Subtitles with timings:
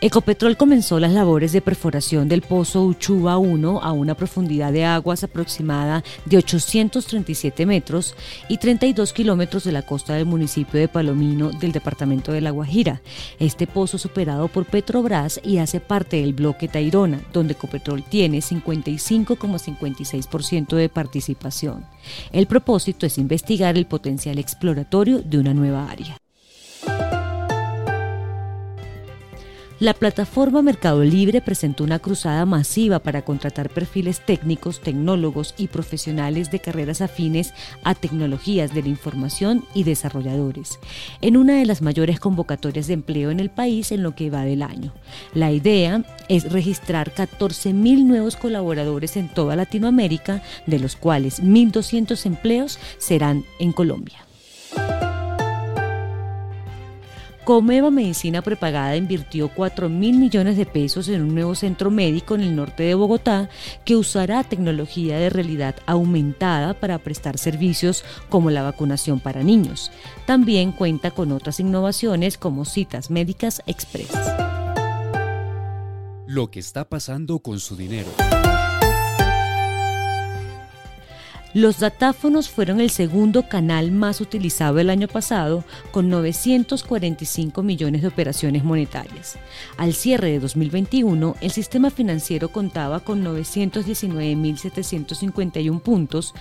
[0.00, 5.24] Ecopetrol comenzó las labores de perforación del pozo Uchuba 1 a una profundidad de aguas
[5.24, 8.14] aproximada de 837 metros
[8.48, 13.02] y 32 kilómetros de la costa del municipio de Palomino del departamento de La Guajira.
[13.40, 18.38] Este pozo es operado por Petrobras y hace parte del bloque Tairona, donde Ecopetrol tiene
[18.38, 21.84] 55,56% de participación.
[22.30, 26.16] El propósito es investigar el potencial exploratorio de una nueva área.
[29.80, 36.50] La plataforma Mercado Libre presentó una cruzada masiva para contratar perfiles técnicos, tecnólogos y profesionales
[36.50, 37.54] de carreras afines
[37.84, 40.80] a tecnologías de la información y desarrolladores,
[41.20, 44.42] en una de las mayores convocatorias de empleo en el país en lo que va
[44.42, 44.92] del año.
[45.32, 52.80] La idea es registrar 14.000 nuevos colaboradores en toda Latinoamérica, de los cuales 1.200 empleos
[52.98, 54.27] serán en Colombia.
[57.48, 62.42] Comeva Medicina Prepagada invirtió 4 mil millones de pesos en un nuevo centro médico en
[62.42, 63.48] el norte de Bogotá
[63.86, 69.90] que usará tecnología de realidad aumentada para prestar servicios como la vacunación para niños.
[70.26, 74.12] También cuenta con otras innovaciones como citas médicas express.
[76.26, 78.10] Lo que está pasando con su dinero.
[81.54, 88.08] Los datáfonos fueron el segundo canal más utilizado el año pasado, con 945 millones de
[88.08, 89.38] operaciones monetarias.
[89.78, 96.34] Al cierre de 2021, el sistema financiero contaba con 919.751 puntos,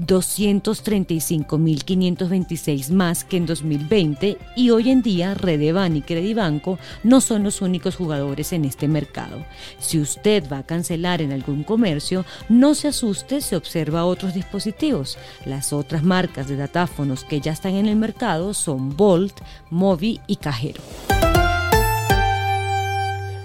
[0.00, 7.60] 235.526 más que en 2020 y hoy en día Redevan y Credibanco no son los
[7.62, 9.44] únicos jugadores en este mercado.
[9.78, 15.18] Si usted va a cancelar en algún comercio, no se asuste si observa otros dispositivos.
[15.44, 19.40] Las otras marcas de datáfonos que ya están en el mercado son Bolt,
[19.70, 20.82] Movi y Cajero.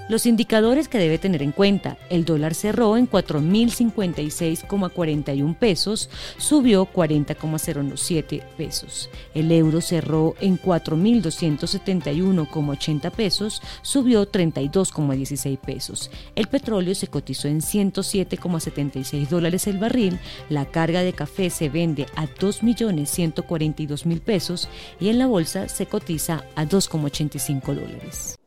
[0.09, 1.99] Los indicadores que debe tener en cuenta.
[2.09, 6.09] El dólar cerró en 4.056,41 pesos,
[6.39, 9.11] subió 40,07 pesos.
[9.35, 16.09] El euro cerró en 4.271,80 pesos, subió 32,16 pesos.
[16.35, 20.17] El petróleo se cotizó en 107,76 dólares el barril.
[20.49, 24.69] La carga de café se vende a 2.142.000 pesos
[24.99, 28.38] y en la bolsa se cotiza a 2,85 dólares.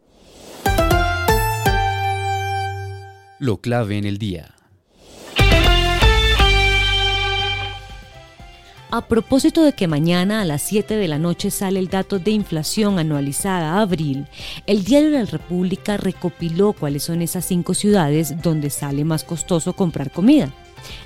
[3.42, 4.54] Lo clave en el día.
[8.92, 12.30] A propósito de que mañana a las 7 de la noche sale el dato de
[12.30, 14.28] inflación anualizada a abril,
[14.68, 20.12] el diario La República recopiló cuáles son esas cinco ciudades donde sale más costoso comprar
[20.12, 20.52] comida.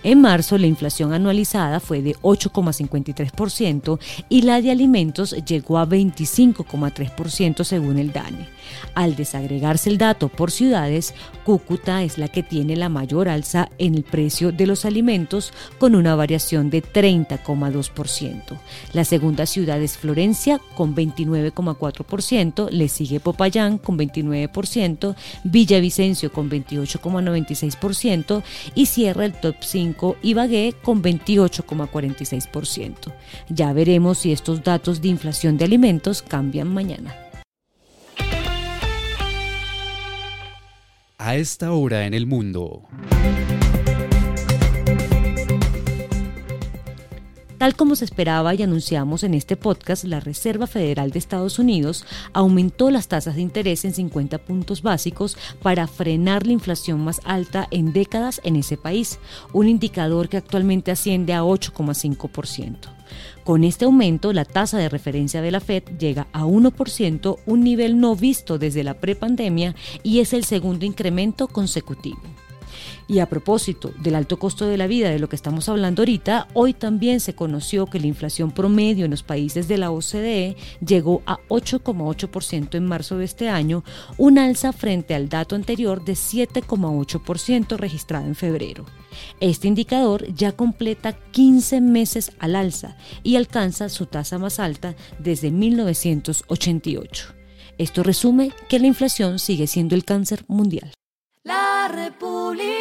[0.03, 3.99] En marzo la inflación anualizada fue de 8,53%
[4.29, 8.49] y la de alimentos llegó a 25,3% según el DANE.
[8.95, 13.95] Al desagregarse el dato por ciudades, Cúcuta es la que tiene la mayor alza en
[13.95, 18.43] el precio de los alimentos con una variación de 30,2%.
[18.93, 28.43] La segunda ciudad es Florencia con 29,4%, le sigue Popayán con 29%, Villavicencio con 28,96%
[28.75, 33.13] y cierra el top 5 Ibagué con 28,46%.
[33.49, 37.17] Ya veremos si estos datos de inflación de alimentos cambian mañana.
[41.19, 42.85] A esta hora en el mundo.
[47.67, 52.05] Tal como se esperaba y anunciamos en este podcast, la Reserva Federal de Estados Unidos
[52.33, 57.67] aumentó las tasas de interés en 50 puntos básicos para frenar la inflación más alta
[57.73, 59.19] en décadas en ese país,
[59.53, 62.77] un indicador que actualmente asciende a 8,5%.
[63.43, 67.99] Con este aumento, la tasa de referencia de la Fed llega a 1%, un nivel
[67.99, 69.75] no visto desde la prepandemia
[70.05, 72.21] y es el segundo incremento consecutivo.
[73.09, 76.49] Y a propósito del alto costo de la vida de lo que estamos hablando ahorita,
[76.55, 81.23] hoy también se conoció que la inflación promedio en los países de la OCDE llegó
[81.25, 83.85] a 8,8% en marzo de este año,
[84.19, 88.85] un alza frente al dato anterior de 7,8% registrado en febrero.
[89.41, 95.53] Este indicador ya completa 15 meses al alza y alcanza su tasa más alta desde
[95.53, 97.35] 1988.
[97.79, 100.93] Esto resume que la inflación sigue siendo el cáncer mundial.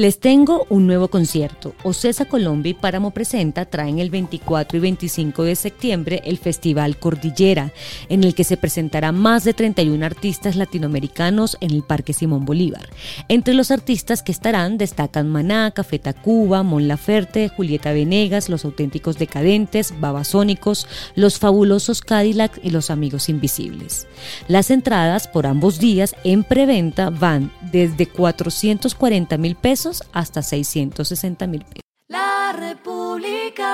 [0.00, 1.74] Les tengo un nuevo concierto.
[1.82, 7.70] Ocesa Colombia y Páramo Presenta traen el 24 y 25 de septiembre el Festival Cordillera,
[8.08, 12.88] en el que se presentará más de 31 artistas latinoamericanos en el Parque Simón Bolívar.
[13.28, 19.18] Entre los artistas que estarán destacan Maná, Café Tacuba, Mon Laferte, Julieta Venegas, Los Auténticos
[19.18, 24.06] Decadentes, Babasónicos, Los Fabulosos Cadillac y Los Amigos Invisibles.
[24.48, 29.56] Las entradas por ambos días en preventa van desde 440 mil
[29.90, 31.80] pesos hasta 660 mil pesos.
[32.08, 33.66] La República.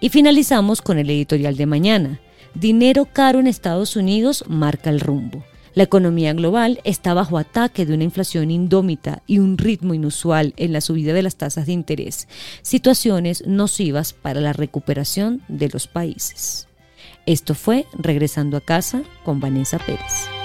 [0.00, 2.20] Y finalizamos con el editorial de mañana.
[2.54, 5.42] Dinero caro en Estados Unidos marca el rumbo.
[5.78, 10.72] La economía global está bajo ataque de una inflación indómita y un ritmo inusual en
[10.72, 12.26] la subida de las tasas de interés,
[12.62, 16.66] situaciones nocivas para la recuperación de los países.
[17.26, 20.37] Esto fue Regresando a casa con Vanessa Pérez.